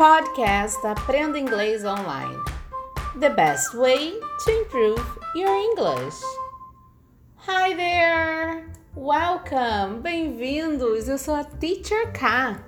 [0.00, 2.42] Podcast Aprenda Inglês Online.
[3.18, 6.16] The best way to improve your English.
[7.46, 8.64] Hi there!
[8.96, 10.00] Welcome!
[10.00, 11.06] Bem-vindos!
[11.06, 12.64] Eu sou a Teacher K.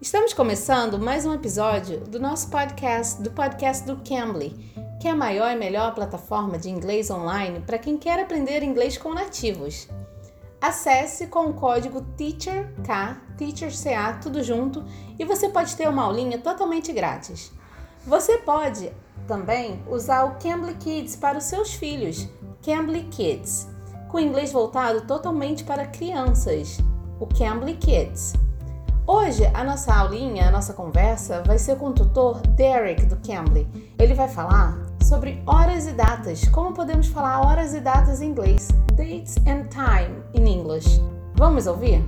[0.00, 4.50] Estamos começando mais um episódio do nosso podcast, do podcast do Cambly,
[5.02, 8.96] que é a maior e melhor plataforma de inglês online para quem quer aprender inglês
[8.96, 9.88] com nativos.
[10.60, 14.84] Acesse com o código TEACHERK, TEACHERCA, tudo junto,
[15.16, 17.52] e você pode ter uma aulinha totalmente grátis.
[18.04, 18.90] Você pode
[19.28, 22.28] também usar o Cambly Kids para os seus filhos,
[22.60, 23.68] Cambly Kids,
[24.08, 26.78] com inglês voltado totalmente para crianças,
[27.20, 28.32] o Cambly Kids.
[29.06, 33.66] Hoje a nossa aulinha, a nossa conversa vai ser com o tutor Derek do Cambly.
[33.96, 36.46] Ele vai falar sobre horas e datas.
[36.48, 38.68] Como podemos falar horas e datas em inglês?
[38.98, 40.98] Dates and time in English.
[41.36, 42.02] Vamos ouvir?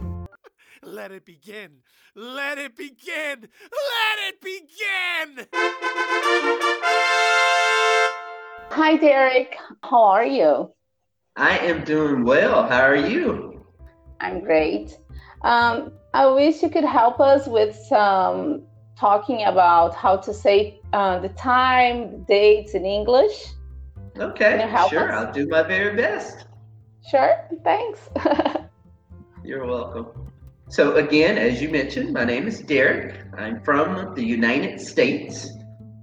[0.83, 1.71] Let it begin.
[2.17, 3.47] Let it begin.
[3.93, 5.47] Let it begin.
[8.73, 10.73] Hi Derek, how are you?
[11.37, 12.67] I am doing well.
[12.67, 13.65] How are you?
[14.21, 14.99] I'm great.
[15.43, 18.63] Um, I wish you could help us with some
[18.99, 23.47] talking about how to say uh, the time, dates in English.
[24.19, 25.13] Okay, sure.
[25.13, 25.27] Us?
[25.27, 26.47] I'll do my very best.
[27.11, 28.09] Sure, thanks.
[29.45, 30.07] You're welcome.
[30.69, 33.17] So, again, as you mentioned, my name is Derek.
[33.37, 35.51] I'm from the United States.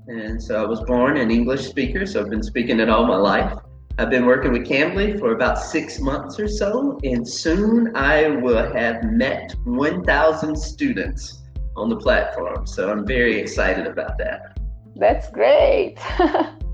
[0.07, 3.15] And so I was born an English speaker, so I've been speaking it all my
[3.15, 3.57] life.
[3.97, 8.71] I've been working with Cambly for about six months or so, and soon I will
[8.73, 11.41] have met 1,000 students
[11.77, 12.67] on the platform.
[12.67, 14.59] So I'm very excited about that.
[14.97, 15.97] That's great.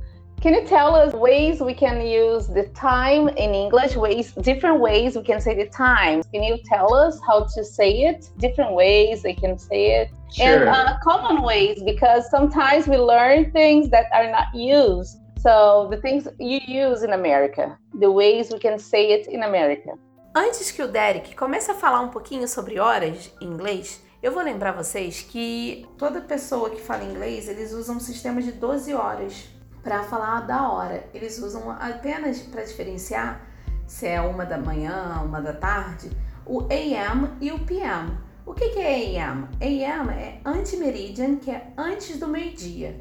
[0.44, 3.96] can you tell us ways we can use the time in English?
[3.96, 6.22] Ways, different ways we can say the time.
[6.34, 8.30] Can you tell us how to say it?
[8.40, 10.46] Different ways they can say it, sure.
[10.46, 15.18] and uh, common ways because sometimes we learn things that are not used.
[15.40, 19.92] So the things you use in America, the ways we can say it in America.
[20.36, 24.42] Antes que o Derek comece a falar um pouquinho sobre horas em inglês, Eu vou
[24.42, 29.50] lembrar vocês que toda pessoa que fala inglês, eles usam um sistema de 12 horas
[29.84, 31.04] para falar da hora.
[31.14, 33.42] Eles usam apenas para diferenciar
[33.86, 36.10] se é uma da manhã, uma da tarde,
[36.46, 38.18] o AM e o PM.
[38.46, 39.48] O que, que é AM?
[39.62, 43.00] AM é anti-meridian, que é antes do meio-dia,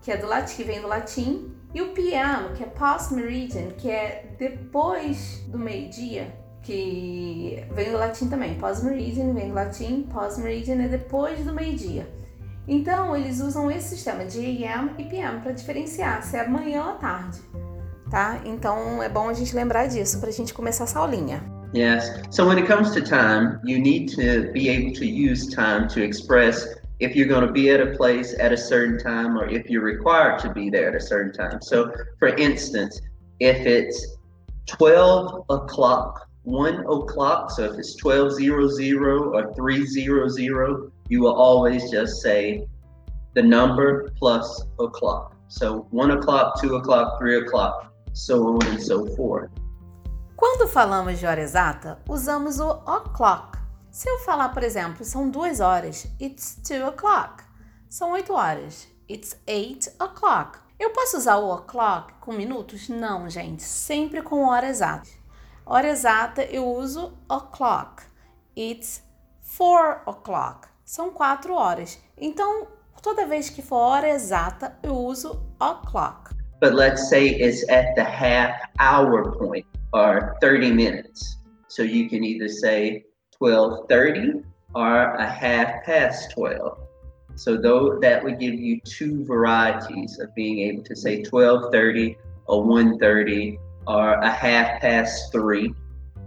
[0.00, 3.90] que é do latim, que vem do latim, e o PM, que é post-meridian, que
[3.90, 8.54] é depois do meio-dia, que vem do latim também.
[8.54, 12.06] Pós-meridian vem do latim, pós-meridian é depois do meio-dia.
[12.66, 16.94] Então, eles usam esse sistema de AM e PM para diferenciar se é manhã ou
[16.94, 17.40] tarde,
[18.10, 18.40] tá?
[18.44, 21.42] Então, é bom a gente lembrar disso para a gente começar essa aulinha.
[21.74, 22.04] Yes.
[22.30, 26.00] So when it comes to time, you need to be able to use time to
[26.00, 29.68] express if you're going to be at a place at a certain time or if
[29.70, 31.60] you're required to be there at a certain time.
[31.62, 33.00] So, for instance,
[33.40, 34.18] if it's
[34.66, 37.50] 12 o'clock one o'clock.
[37.50, 42.66] So if it's 1200 or 300, you will always just say
[43.34, 45.36] the number plus o'clock.
[45.48, 49.50] So one o'clock, two o'clock, three o'clock, so on and so forth.
[50.36, 53.58] Quando falamos de hora exata, usamos o o'clock.
[53.90, 57.44] Se eu falar, por exemplo, são duas horas, it's two o'clock.
[57.90, 60.58] São oito horas, it's eight o'clock.
[60.80, 62.88] Eu posso usar o o'clock com minutos?
[62.88, 65.10] Não, gente, sempre com hora exata.
[65.66, 68.02] Hora exata eu uso o'clock.
[68.56, 69.02] It's
[69.42, 70.71] four o'clock.
[70.92, 71.98] São quatro horas.
[72.20, 72.68] Então,
[73.02, 76.34] toda vez que for hora exata, eu uso o'clock.
[76.60, 79.64] But let's say it's at the half hour point
[79.94, 81.38] or 30 minutes.
[81.68, 83.06] So you can either say
[83.40, 84.44] 12:30
[84.74, 86.76] or a half past 12.
[87.36, 92.66] So though that would give you two varieties of being able to say 12:30 or
[92.66, 95.72] 1:30 are a half past three.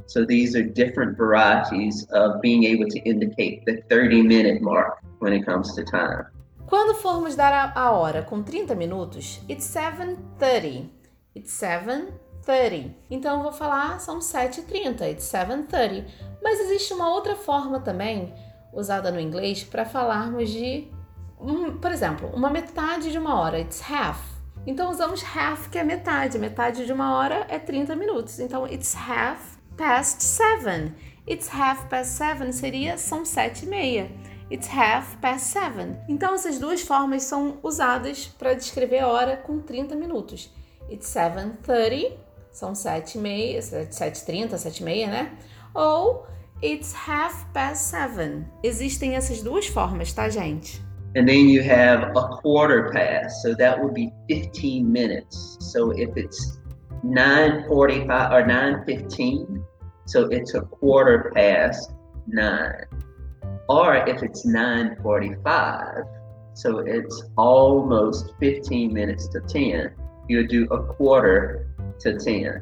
[0.07, 5.33] So these are different varieties of being able to indicate the 30 minute mark when
[5.33, 6.25] it comes to time.
[6.67, 10.89] Quando formos dar a hora com 30 minutos, it's 7:30.
[11.35, 12.91] It's 7:30.
[13.09, 16.05] Então eu vou falar são 7:30, it's 7:30.
[16.43, 18.33] Mas existe uma outra forma também
[18.73, 20.87] usada no inglês para falarmos de,
[21.39, 24.19] um, por exemplo, uma metade de uma hora, it's half.
[24.67, 26.37] Então usamos half, que é metade.
[26.39, 28.39] Metade de uma hora é 30 minutos.
[28.39, 30.95] Então it's half past seven.
[31.27, 34.11] It's half past seven seria são sete e meia.
[34.51, 35.97] It's half past seven.
[36.07, 40.53] Então essas duas formas são usadas para descrever a hora com 30 minutos.
[40.89, 42.15] It's 7:30,
[42.51, 45.31] são sete e meia, sete e trinta, sete e meia, né?
[45.73, 46.27] Ou
[46.63, 48.45] it's half past seven.
[48.63, 50.79] Existem essas duas formas, tá, gente?
[51.17, 55.57] And then you have a quarter past, so that would be 15 minutes.
[55.59, 56.59] So if it's
[57.05, 59.63] 9:45 or 9:15,
[60.05, 61.93] so it's a quarter past
[62.27, 62.73] 9.
[63.69, 66.05] Or if it's 9:45,
[66.53, 69.91] so it's almost 15 minutes to 10,
[70.27, 71.67] you do a quarter
[71.99, 72.61] to 10.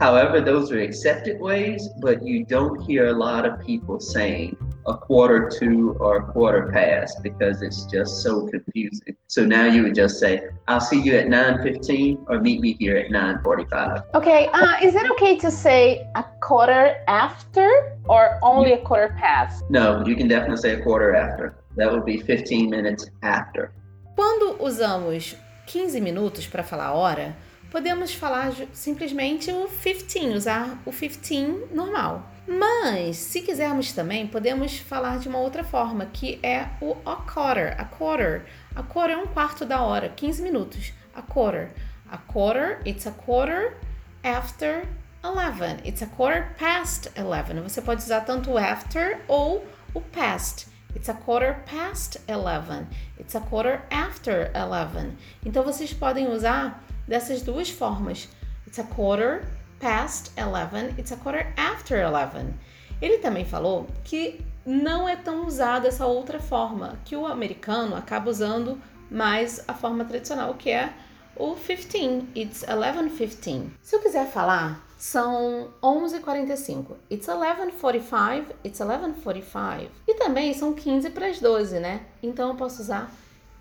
[0.00, 4.56] However, those are accepted ways, but you don't hear a lot of people saying
[4.88, 9.14] a quarter to or a quarter past because it's just so confusing.
[9.26, 12.96] So now you would just say, I'll see you at 9.15 or meet me here
[12.96, 14.14] at 9.45.
[14.14, 19.64] Okay, uh, is it okay to say a quarter after or only a quarter past?
[19.70, 21.54] No, you can definitely say a quarter after.
[21.76, 23.72] That would be 15 minutes after.
[24.16, 25.36] Quando usamos
[25.66, 27.36] 15 minutos para falar hora,
[27.70, 32.24] podemos falar simplesmente o 15, usar o 15 normal.
[32.48, 37.78] Mas, se quisermos também, podemos falar de uma outra forma, que é o a quarter.
[37.78, 38.46] A quarter.
[38.74, 40.94] A quarter é um quarto da hora, 15 minutos.
[41.14, 41.70] A quarter.
[42.10, 43.76] A quarter, it's a quarter
[44.24, 44.88] after
[45.22, 45.86] 11.
[45.86, 47.60] It's a quarter past 11.
[47.60, 50.68] Você pode usar tanto o after ou o past.
[50.96, 52.86] It's a quarter past 11.
[53.20, 55.18] It's a quarter after 11.
[55.44, 58.26] Então vocês podem usar dessas duas formas.
[58.66, 59.46] It's a quarter
[59.80, 62.54] past 11, it's a quarter after 11.
[63.00, 68.30] Ele também falou que não é tão usada essa outra forma, que o americano acaba
[68.30, 68.78] usando
[69.10, 70.92] mais a forma tradicional, que é
[71.36, 73.70] o 15, it's 11:15.
[73.80, 76.96] Se eu quiser falar, são 11:45.
[77.10, 79.90] It's 11:45, it's 11:45.
[80.06, 82.02] E também são 15 para as 12, né?
[82.22, 83.10] Então eu posso usar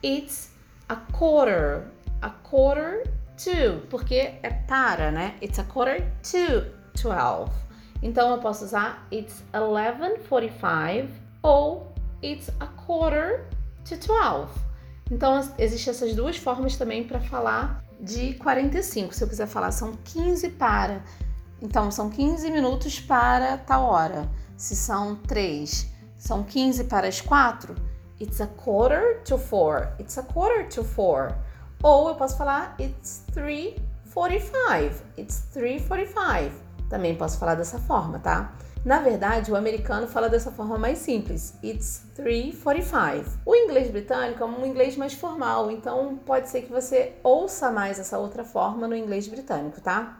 [0.04, 0.50] it's
[0.90, 1.84] a quarter,
[2.22, 3.04] a quarter
[3.38, 5.36] to, porque é para, né?
[5.42, 6.66] It's a quarter to
[7.02, 7.52] 12.
[8.02, 11.10] Então eu posso usar it's 11:45
[11.42, 11.94] ou
[12.24, 13.46] it's a quarter
[13.86, 14.52] to 12.
[15.12, 19.14] Então existem essas duas formas também para falar de 45.
[19.14, 21.02] Se eu quiser falar são 15 para.
[21.62, 24.30] Então são 15 minutos para tal hora.
[24.56, 25.88] Se são 3,
[26.18, 27.76] são 15 para as 4.
[28.20, 29.90] It's a quarter to 4.
[30.00, 31.36] It's a quarter to 4.
[31.84, 35.04] Ou eu posso falar it's 3:45.
[35.18, 36.52] It's 3:45.
[36.90, 38.54] Também posso falar dessa forma, tá?
[38.86, 41.58] Na verdade, o americano fala dessa forma mais simples.
[41.62, 43.38] It's 3:45.
[43.46, 48.00] O inglês britânico é um inglês mais formal, então pode ser que você ouça mais
[48.00, 50.20] essa outra forma no inglês britânico, tá?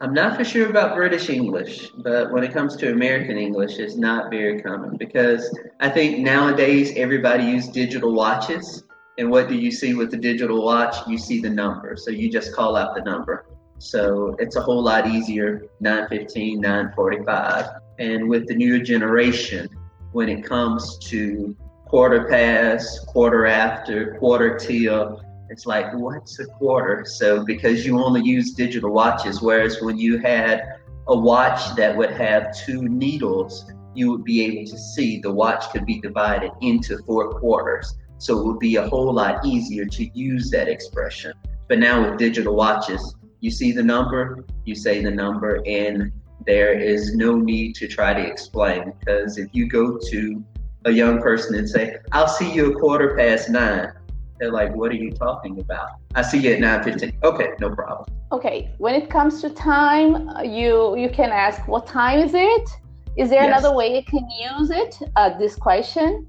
[0.00, 3.96] I'm not for sure about British English, but when it comes to American English, it's
[3.96, 5.50] not very common because
[5.80, 8.84] I think nowadays everybody uses digital watches.
[9.16, 10.96] And what do you see with the digital watch?
[11.06, 11.96] You see the number.
[11.96, 13.46] So you just call out the number.
[13.78, 17.66] So it's a whole lot easier 915, 945.
[17.98, 19.68] And with the newer generation,
[20.12, 21.56] when it comes to
[21.86, 27.04] quarter past, quarter after, quarter till, it's like, what's a quarter?
[27.04, 30.64] So because you only use digital watches, whereas when you had
[31.06, 35.70] a watch that would have two needles, you would be able to see the watch
[35.70, 37.94] could be divided into four quarters.
[38.18, 41.32] So it would be a whole lot easier to use that expression.
[41.68, 46.12] But now with digital watches, you see the number, you say the number, and
[46.46, 50.44] there is no need to try to explain because if you go to
[50.84, 53.92] a young person and say, I'll see you a quarter past nine,
[54.38, 55.90] they're like, what are you talking about?
[56.14, 57.22] I see you at 9.15.
[57.22, 58.08] Okay, no problem.
[58.32, 62.68] Okay, when it comes to time, you you can ask, what time is it?
[63.16, 63.58] Is there yes.
[63.58, 66.26] another way you can use it, uh, this question?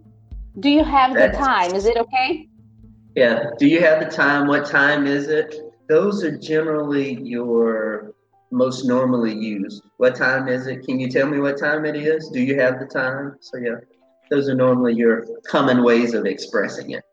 [0.59, 1.73] Do you have the time?
[1.73, 2.47] Is it okay?
[3.15, 3.51] Yeah.
[3.59, 4.47] Do you have the time?
[4.47, 5.55] What time is it?
[5.89, 8.13] Those are generally your
[8.51, 9.83] most normally used.
[9.97, 10.85] What time is it?
[10.85, 12.29] Can you tell me what time it is?
[12.29, 13.35] Do you have the time?
[13.41, 13.79] So, yeah,
[14.29, 17.03] those are normally your common ways of expressing it.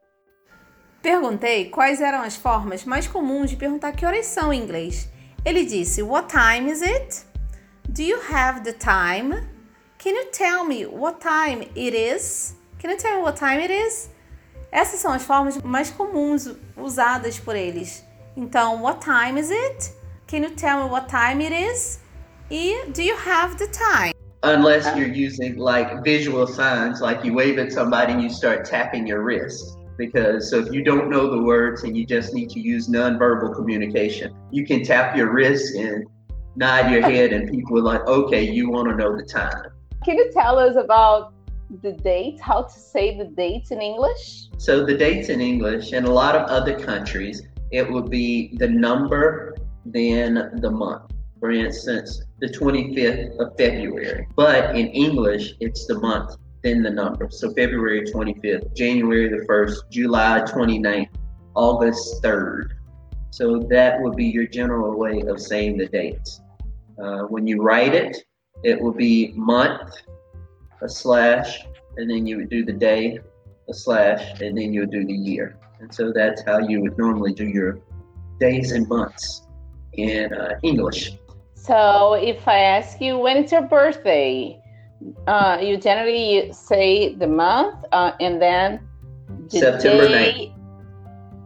[1.02, 5.08] Perguntei quais eram as formas mais comuns de perguntar que horas são em inglês.
[5.44, 7.24] Ele disse: What time is it?
[7.88, 9.34] Do you have the time?
[9.98, 12.56] Can you tell me what time it is?
[12.82, 14.10] Can you tell me what time it is?
[14.72, 18.04] Essas são as formas mais comuns usadas por eles.
[18.36, 19.92] Então, what time is it?
[20.26, 22.00] Can you tell me what time it is?
[22.50, 24.12] E do you have the time?
[24.42, 29.06] Unless you're using like visual signs, like you wave at somebody and you start tapping
[29.06, 29.78] your wrist.
[29.96, 33.54] Because so if you don't know the words and you just need to use nonverbal
[33.54, 36.04] communication, you can tap your wrist and
[36.56, 39.70] nod your head, and people are like, okay, you want to know the time.
[40.04, 41.32] Can you tell us about
[41.80, 44.48] the date, how to say the dates in English?
[44.58, 48.68] So the dates in English, in a lot of other countries, it would be the
[48.68, 51.12] number, then the month.
[51.40, 54.28] For instance, the 25th of February.
[54.36, 57.28] But in English, it's the month then the number.
[57.30, 61.08] So February 25th, January the 1st, July 29th,
[61.54, 62.70] August 3rd.
[63.30, 66.40] So that would be your general way of saying the dates.
[67.02, 68.16] Uh, when you write it,
[68.62, 69.90] it will be month,
[70.82, 71.64] a slash,
[71.96, 73.18] and then you would do the day,
[73.68, 75.56] a slash, and then you would do the year.
[75.80, 77.80] And so that's how you would normally do your
[78.38, 79.46] days and months
[79.94, 81.12] in uh, English.
[81.54, 84.60] So if I ask you when it's your birthday,
[85.26, 88.80] uh, you generally say the month uh, and then
[89.50, 90.52] the September day.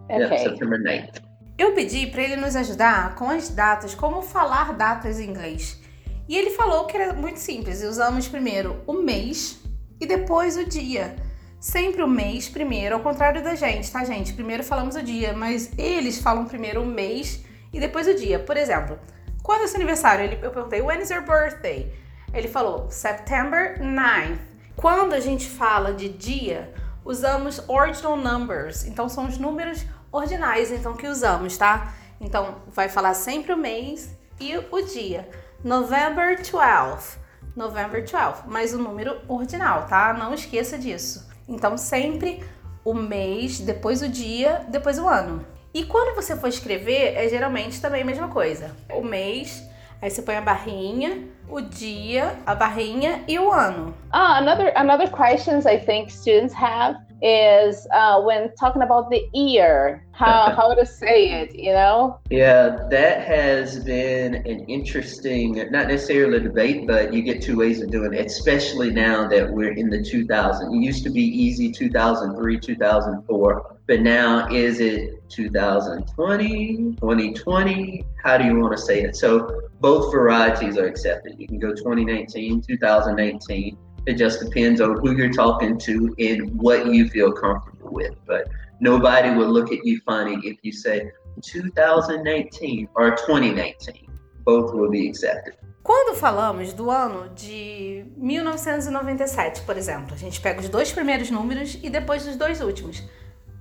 [0.08, 0.44] Yeah, Okay.
[0.44, 1.20] September 9th.
[1.58, 5.80] Eu pedi para ele nos ajudar com as datas, como falar datas em inglês.
[6.28, 7.82] E ele falou que era muito simples.
[7.82, 9.60] Usamos primeiro o mês
[10.00, 11.14] e depois o dia.
[11.60, 14.32] Sempre o mês primeiro, ao contrário da gente, tá, gente?
[14.32, 18.38] Primeiro falamos o dia, mas eles falam primeiro o mês e depois o dia.
[18.38, 18.98] Por exemplo,
[19.42, 20.38] quando é seu aniversário?
[20.42, 21.92] Eu perguntei, when is your birthday?
[22.32, 24.38] Ele falou, September 9th.
[24.76, 26.72] Quando a gente fala de dia,
[27.04, 28.84] usamos ordinal numbers.
[28.84, 31.94] Então, são os números ordinais então que usamos, tá?
[32.20, 35.28] Então, vai falar sempre o mês e o dia.
[35.64, 37.18] November 12.
[37.56, 40.12] November 12, mas o número ordinal, tá?
[40.12, 41.26] Não esqueça disso.
[41.48, 42.44] Então, sempre
[42.84, 45.44] o mês, depois o dia, depois o ano.
[45.72, 48.74] E quando você for escrever, é geralmente também a mesma coisa.
[48.92, 49.62] O mês,
[50.00, 53.94] aí você põe a barrinha, o dia, a barrinha e o ano.
[54.10, 60.06] Ah, another another questions I think students have is uh, when talking about the year,
[60.12, 62.18] how how to say it, you know?
[62.30, 67.82] Yeah, that has been an interesting, not necessarily a debate, but you get two ways
[67.82, 70.74] of doing it, especially now that we're in the 2000.
[70.74, 78.04] It used to be easy 2003, 2004, but now is it 2020, 2020?
[78.22, 79.16] How do you want to say it?
[79.16, 81.38] So both varieties are accepted.
[81.38, 83.78] You can go 2019, 2018.
[84.06, 88.14] It just depends on who you're talking to and what you feel comfortable with.
[88.26, 88.48] But
[88.80, 91.10] nobody will look at you funny if you say
[91.42, 94.08] 2019 or 2019.
[94.44, 95.54] Both will be accepted.
[95.82, 101.78] Quando falamos do ano de 1997, por exemplo, a gente pega os dois primeiros números
[101.80, 103.04] e depois os dois últimos.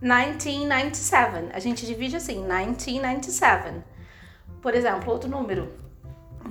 [0.01, 1.49] 1997.
[1.53, 3.83] A gente divide assim, 1997.
[4.61, 5.69] Por exemplo, outro número,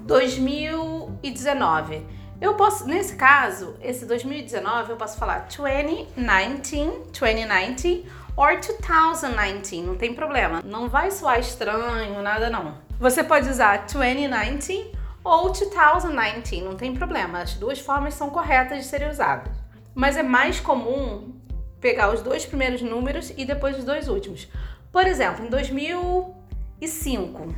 [0.07, 2.07] 2019.
[2.45, 8.05] Eu posso, nesse caso, esse 2019, eu posso falar 2019, 2019
[8.37, 10.61] or 2019, não tem problema.
[10.63, 12.77] Não vai soar estranho, nada não.
[13.01, 14.93] Você pode usar 2019
[15.25, 17.39] ou 2019, não tem problema.
[17.39, 19.51] As duas formas são corretas de serem usadas.
[19.95, 21.41] Mas é mais comum
[21.81, 24.47] pegar os dois primeiros números e depois os dois últimos.
[24.93, 27.55] Por exemplo, em 2005,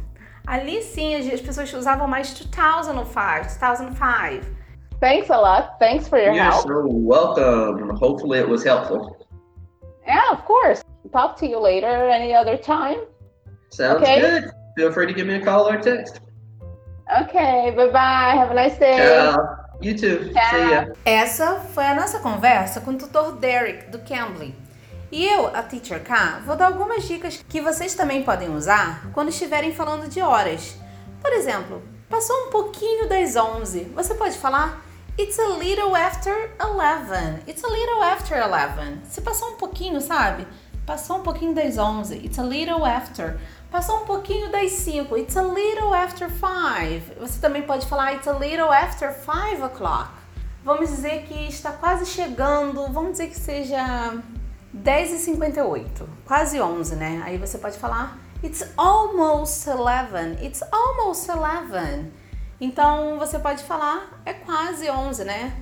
[0.47, 4.66] ali sim as pessoas usavam mais 2005, 2005.
[5.01, 5.79] Thanks a lot.
[5.79, 6.67] Thanks for your You're help.
[6.67, 7.91] so welcome.
[7.97, 9.17] Hopefully, it was helpful.
[10.07, 10.83] Yeah, of course.
[11.13, 13.01] Talk to you later any other time.
[13.71, 14.21] Sounds Okay.
[14.21, 14.51] good.
[14.77, 16.21] Feel free to give me a call or text.
[17.23, 18.35] Okay, bye-bye.
[18.37, 18.97] Have a nice day.
[18.97, 19.37] Ciao.
[19.81, 20.33] You too.
[20.33, 20.51] Ciao.
[20.51, 20.87] See ya.
[21.05, 24.55] Essa foi a nossa conversa com o tutor Derek do Cambly.
[25.13, 29.29] E eu, a Teacher K, vou dar algumas dicas que vocês também podem usar quando
[29.29, 30.77] estiverem falando de horas.
[31.23, 33.85] Por exemplo, passou um pouquinho das 11.
[33.95, 34.83] Você pode falar
[35.19, 37.43] It's a little after 11.
[37.49, 39.01] It's a little after 11.
[39.09, 40.47] Se passou um pouquinho, sabe?
[40.85, 42.17] Passou um pouquinho das 11.
[42.17, 43.39] It's a little after.
[43.71, 45.17] Passou um pouquinho das 5.
[45.17, 47.19] It's a little after 5.
[47.19, 50.11] Você também pode falar It's a little after 5 o'clock.
[50.63, 54.21] Vamos dizer que está quase chegando, vamos dizer que seja
[54.77, 57.23] 10h58, quase 11, né?
[57.25, 60.45] Aí você pode falar It's almost 11.
[60.45, 62.13] It's almost 11.
[62.61, 65.53] Então você pode falar é quase 11, né?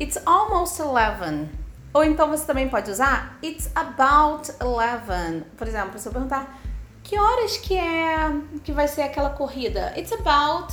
[0.00, 1.48] It's almost 11.
[1.94, 5.44] Ou então você também pode usar It's about 11.
[5.56, 6.58] Por exemplo, se eu perguntar
[7.02, 8.32] que horas que é
[8.64, 9.92] que vai ser aquela corrida?
[9.96, 10.72] It's about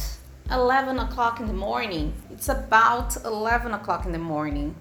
[0.50, 2.14] 11 o'clock in the morning.
[2.32, 4.76] It's about 11 o'clock in the morning.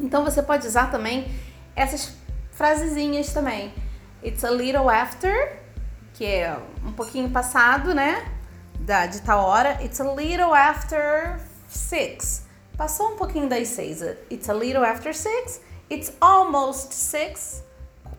[0.00, 1.30] Então você pode usar também
[1.76, 2.16] essas
[2.50, 3.72] frasezinhas também.
[4.24, 5.61] It's a little after,
[6.14, 8.30] que é um pouquinho passado, né?
[8.80, 9.82] Da, de tal hora.
[9.82, 12.44] It's a little after six.
[12.76, 14.02] Passou um pouquinho das seis.
[14.30, 15.60] It's a little after six.
[15.90, 17.62] It's almost six.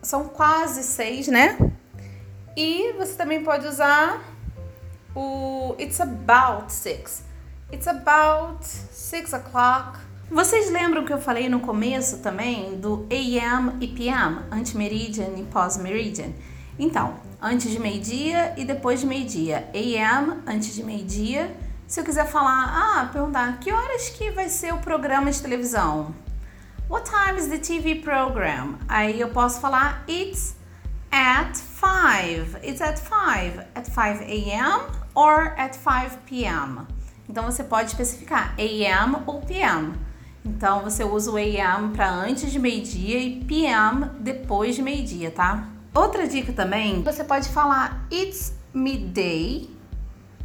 [0.02, 1.58] São quase seis, né?
[2.56, 4.22] E você também pode usar
[5.14, 7.24] o It's about six.
[7.72, 9.98] It's about six o'clock.
[10.30, 16.32] Vocês lembram que eu falei no começo também do AM e PM, anti-meridian e pós-meridian?
[16.78, 19.68] Então, antes de meio-dia e depois de meio-dia.
[19.72, 21.54] AM, antes de meio-dia.
[21.86, 26.14] Se eu quiser falar, ah, perguntar que horas que vai ser o programa de televisão?
[26.88, 28.78] What time is the TV program?
[28.88, 30.56] Aí eu posso falar It's
[31.12, 32.58] at 5.
[32.62, 33.60] It's at 5.
[33.74, 34.82] At 5 a.m.
[35.14, 36.86] or at 5 p.m.
[37.28, 39.92] Então você pode especificar AM ou PM.
[40.44, 45.73] Então você usa o AM para antes de meio-dia e PM depois de meio-dia, tá?
[45.94, 49.70] Outra dica também, você pode falar It's midday,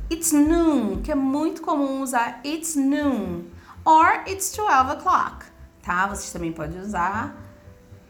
[0.07, 3.45] It's noon, que é muito comum usar It's noon,
[3.83, 5.47] or It's 12 o'clock,
[5.81, 6.05] tá?
[6.05, 7.35] Vocês também podem usar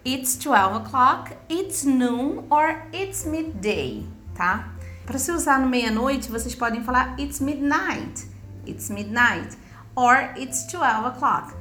[0.05, 4.05] It's 12 o'clock, It's noon, or It's midday,
[4.35, 4.73] tá?
[5.05, 8.27] Para se usar no meia-noite, vocês podem falar It's midnight,
[8.67, 9.57] It's midnight,
[9.95, 11.53] or It's 12 o'clock.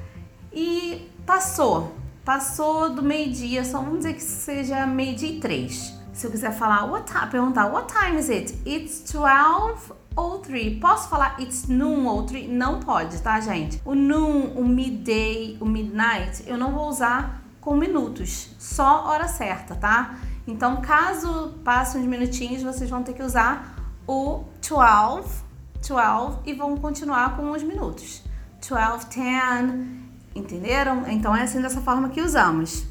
[0.52, 1.94] E passou,
[2.28, 5.94] passou do meio-dia, só vamos dizer que seja meio-dia e três.
[6.12, 8.54] Se eu quiser falar, what time, perguntar, what time is it?
[8.66, 10.78] It's 12 ou 3.
[10.78, 12.50] Posso falar it's noon ou 3?
[12.50, 13.80] Não pode, tá, gente?
[13.82, 19.74] O noon, o midday, o midnight, eu não vou usar com minutos, só hora certa,
[19.74, 20.16] tá?
[20.46, 23.74] Então, caso passe uns minutinhos, vocês vão ter que usar
[24.06, 25.44] o 12,
[25.88, 28.22] 12 e vão continuar com os minutos.
[28.68, 31.04] 12, 10, Entenderam?
[31.08, 32.84] Então é assim dessa forma que usamos.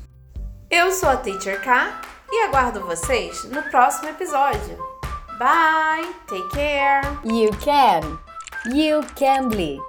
[0.69, 4.77] Eu sou a Teacher K e aguardo vocês no próximo episódio.
[5.39, 7.01] Bye, take care.
[7.23, 8.19] You can.
[8.73, 9.79] You can be.